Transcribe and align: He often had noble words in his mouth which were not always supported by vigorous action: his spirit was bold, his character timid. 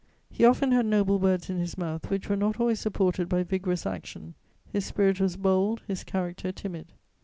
He 0.31 0.45
often 0.45 0.71
had 0.71 0.87
noble 0.87 1.19
words 1.19 1.47
in 1.47 1.59
his 1.59 1.77
mouth 1.77 2.09
which 2.09 2.27
were 2.27 2.35
not 2.35 2.59
always 2.59 2.79
supported 2.79 3.29
by 3.29 3.43
vigorous 3.43 3.85
action: 3.85 4.33
his 4.67 4.83
spirit 4.83 5.19
was 5.21 5.37
bold, 5.37 5.83
his 5.85 6.03
character 6.03 6.51
timid. 6.51 6.87